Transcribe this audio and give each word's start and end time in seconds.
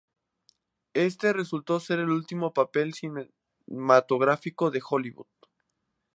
Este 0.95 1.31
resultó 1.31 1.79
ser 1.79 2.03
su 2.07 2.11
último 2.11 2.55
papel 2.55 2.95
cinematográfico 2.95 4.71
de 4.71 4.81
Hollywood. 4.83 5.27